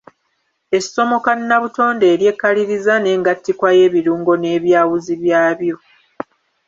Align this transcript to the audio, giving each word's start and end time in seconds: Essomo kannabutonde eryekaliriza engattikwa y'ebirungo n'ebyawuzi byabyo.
Essomo 0.77 1.17
kannabutonde 1.25 2.05
eryekaliriza 2.13 2.93
engattikwa 3.13 3.69
y'ebirungo 3.77 4.31
n'ebyawuzi 4.37 5.13
byabyo. 5.21 5.75